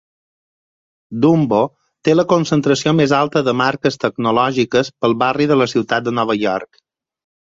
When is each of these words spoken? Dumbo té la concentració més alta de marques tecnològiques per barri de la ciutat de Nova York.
Dumbo 1.25 1.59
té 2.07 2.15
la 2.15 2.25
concentració 2.31 2.95
més 3.01 3.13
alta 3.19 3.43
de 3.49 3.55
marques 3.61 4.01
tecnològiques 4.07 4.91
per 5.03 5.15
barri 5.25 5.49
de 5.53 5.59
la 5.65 5.69
ciutat 5.75 6.09
de 6.09 6.19
Nova 6.23 6.39
York. 6.47 6.83